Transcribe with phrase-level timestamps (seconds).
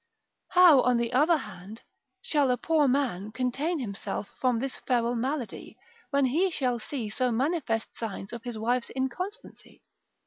[0.53, 1.81] How, on the other side,
[2.23, 5.77] shall a poor man contain himself from this feral malady,
[6.09, 9.83] when he shall see so manifest signs of his wife's inconstancy?